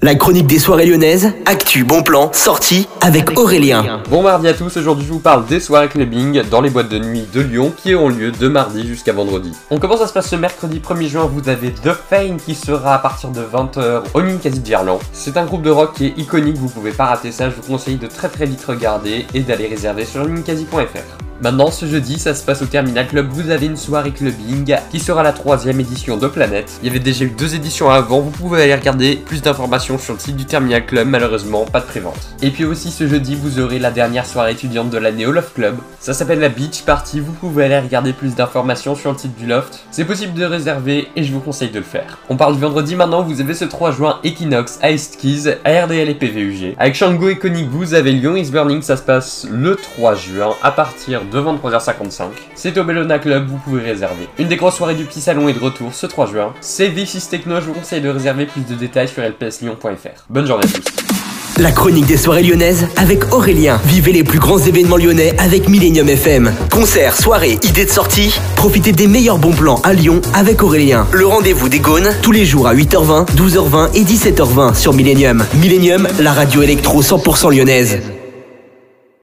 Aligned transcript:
La 0.00 0.14
chronique 0.14 0.46
des 0.46 0.60
soirées 0.60 0.86
lyonnaises, 0.86 1.32
actu, 1.44 1.82
bon 1.82 2.04
plan, 2.04 2.30
sortie 2.32 2.86
avec 3.00 3.36
Aurélien. 3.36 4.00
Bon 4.08 4.22
mardi 4.22 4.46
à 4.46 4.54
tous, 4.54 4.76
aujourd'hui 4.76 5.04
je 5.04 5.12
vous 5.12 5.18
parle 5.18 5.44
des 5.46 5.58
soirées 5.58 5.88
clubbing 5.88 6.42
dans 6.48 6.60
les 6.60 6.70
boîtes 6.70 6.88
de 6.88 7.00
nuit 7.00 7.26
de 7.34 7.40
Lyon 7.40 7.72
qui 7.76 7.96
auront 7.96 8.08
lieu 8.08 8.30
de 8.30 8.46
mardi 8.46 8.86
jusqu'à 8.86 9.12
vendredi. 9.12 9.52
On 9.70 9.80
commence 9.80 10.00
à 10.00 10.06
se 10.06 10.12
passer 10.12 10.28
ce 10.28 10.36
mercredi 10.36 10.78
1er 10.78 11.08
juin, 11.08 11.26
vous 11.26 11.48
avez 11.48 11.72
The 11.72 11.90
Fame 12.08 12.36
qui 12.36 12.54
sera 12.54 12.94
à 12.94 12.98
partir 12.98 13.30
de 13.30 13.40
20h 13.40 14.02
au 14.14 14.22
Ninkasi 14.22 14.62
Gerland. 14.64 15.00
C'est 15.12 15.36
un 15.36 15.44
groupe 15.44 15.62
de 15.62 15.70
rock 15.70 15.94
qui 15.94 16.06
est 16.06 16.14
iconique, 16.16 16.58
vous 16.58 16.68
pouvez 16.68 16.92
pas 16.92 17.06
rater 17.06 17.32
ça, 17.32 17.50
je 17.50 17.56
vous 17.56 17.62
conseille 17.62 17.96
de 17.96 18.06
très 18.06 18.28
très 18.28 18.46
vite 18.46 18.64
regarder 18.64 19.26
et 19.34 19.40
d'aller 19.40 19.66
réserver 19.66 20.04
sur 20.04 20.24
ninkasi.fr. 20.24 21.27
Maintenant, 21.40 21.70
ce 21.70 21.86
jeudi, 21.86 22.18
ça 22.18 22.34
se 22.34 22.44
passe 22.44 22.62
au 22.62 22.66
Terminal 22.66 23.06
Club. 23.06 23.28
Vous 23.30 23.50
avez 23.50 23.66
une 23.66 23.76
soirée 23.76 24.10
clubbing 24.10 24.74
qui 24.90 24.98
sera 24.98 25.22
la 25.22 25.32
troisième 25.32 25.78
édition 25.78 26.16
de 26.16 26.26
Planète. 26.26 26.80
Il 26.82 26.88
y 26.88 26.90
avait 26.90 26.98
déjà 26.98 27.24
eu 27.24 27.30
deux 27.30 27.54
éditions 27.54 27.90
avant. 27.90 28.20
Vous 28.20 28.30
pouvez 28.30 28.64
aller 28.64 28.74
regarder 28.74 29.14
plus 29.14 29.40
d'informations 29.40 29.98
sur 29.98 30.14
le 30.14 30.18
site 30.18 30.34
du 30.34 30.46
Terminal 30.46 30.84
Club. 30.84 31.06
Malheureusement, 31.06 31.64
pas 31.64 31.78
de 31.78 31.86
prévente. 31.86 32.18
Et 32.42 32.50
puis 32.50 32.64
aussi, 32.64 32.90
ce 32.90 33.06
jeudi, 33.06 33.36
vous 33.36 33.60
aurez 33.60 33.78
la 33.78 33.92
dernière 33.92 34.26
soirée 34.26 34.50
étudiante 34.50 34.90
de 34.90 34.98
l'année 34.98 35.26
au 35.26 35.30
Loft 35.30 35.54
Club. 35.54 35.76
Ça 36.00 36.12
s'appelle 36.12 36.40
la 36.40 36.48
Beach 36.48 36.82
Party. 36.82 37.20
Vous 37.20 37.30
pouvez 37.30 37.66
aller 37.66 37.78
regarder 37.78 38.12
plus 38.12 38.34
d'informations 38.34 38.96
sur 38.96 39.12
le 39.12 39.18
site 39.18 39.36
du 39.36 39.46
Loft. 39.46 39.84
C'est 39.92 40.04
possible 40.04 40.34
de 40.34 40.44
réserver 40.44 41.06
et 41.14 41.22
je 41.22 41.32
vous 41.32 41.40
conseille 41.40 41.70
de 41.70 41.78
le 41.78 41.84
faire. 41.84 42.18
On 42.30 42.36
parle 42.36 42.54
du 42.54 42.60
vendredi 42.60 42.96
maintenant. 42.96 43.22
Vous 43.22 43.40
avez 43.40 43.54
ce 43.54 43.64
3 43.64 43.92
juin 43.92 44.18
Equinox, 44.24 44.80
Iced 44.82 45.16
Keys, 45.16 45.54
ARDL 45.64 46.08
et 46.08 46.14
PVUG. 46.14 46.74
Avec 46.78 46.96
Shango 46.96 47.28
et 47.28 47.38
Konig, 47.38 47.68
vous 47.70 47.94
avez 47.94 48.10
Lyon 48.10 48.34
is 48.34 48.50
Burning. 48.50 48.82
Ça 48.82 48.96
se 48.96 49.02
passe 49.02 49.46
le 49.48 49.76
3 49.76 50.16
juin 50.16 50.56
à 50.64 50.72
partir 50.72 51.20
de 51.22 51.27
23h55. 51.32 52.24
C'est 52.54 52.76
au 52.78 52.84
Bellona 52.84 53.18
Club, 53.18 53.48
vous 53.48 53.58
pouvez 53.58 53.82
réserver. 53.82 54.28
Une 54.38 54.48
des 54.48 54.56
grosses 54.56 54.76
soirées 54.76 54.94
du 54.94 55.04
petit 55.04 55.20
salon 55.20 55.48
est 55.48 55.54
de 55.54 55.58
retour 55.58 55.92
ce 55.94 56.06
3 56.06 56.26
juin. 56.26 56.54
C'est 56.60 56.88
V6 56.88 57.28
Techno, 57.28 57.60
je 57.60 57.66
vous 57.66 57.74
conseille 57.74 58.00
de 58.00 58.08
réserver 58.08 58.46
plus 58.46 58.62
de 58.62 58.74
détails 58.74 59.08
sur 59.08 59.22
lpslyon.fr. 59.22 60.24
Bonne 60.28 60.46
journée 60.46 60.64
à 60.64 60.68
tous. 60.68 61.08
La 61.58 61.72
chronique 61.72 62.06
des 62.06 62.16
soirées 62.16 62.44
lyonnaises 62.44 62.86
avec 62.96 63.32
Aurélien. 63.32 63.80
Vivez 63.84 64.12
les 64.12 64.22
plus 64.22 64.38
grands 64.38 64.58
événements 64.58 64.96
lyonnais 64.96 65.34
avec 65.38 65.68
Millennium 65.68 66.08
FM. 66.08 66.52
Concerts, 66.70 67.16
soirées, 67.16 67.58
idées 67.64 67.84
de 67.84 67.90
sortie. 67.90 68.38
Profitez 68.54 68.92
des 68.92 69.08
meilleurs 69.08 69.38
bons 69.38 69.52
plans 69.52 69.80
à 69.82 69.92
Lyon 69.92 70.20
avec 70.34 70.62
Aurélien. 70.62 71.08
Le 71.10 71.26
rendez-vous 71.26 71.68
des 71.68 71.80
Gaunes 71.80 72.14
tous 72.22 72.30
les 72.30 72.44
jours 72.44 72.68
à 72.68 72.76
8h20, 72.76 73.34
12h20 73.34 73.96
et 73.96 74.04
17h20 74.04 74.76
sur 74.76 74.92
Millennium. 74.92 75.44
Millennium, 75.54 76.06
la 76.20 76.32
radio 76.32 76.62
électro 76.62 77.02
100% 77.02 77.52
lyonnaise. 77.52 77.98